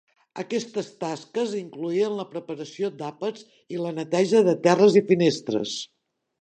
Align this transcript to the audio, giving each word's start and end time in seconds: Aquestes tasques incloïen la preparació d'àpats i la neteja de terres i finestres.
Aquestes 0.43 0.87
tasques 1.03 1.53
incloïen 1.59 2.15
la 2.21 2.25
preparació 2.33 2.91
d'àpats 3.03 3.45
i 3.77 3.85
la 3.85 3.95
neteja 4.01 4.45
de 4.51 4.59
terres 4.67 5.01
i 5.05 5.09
finestres. 5.15 5.79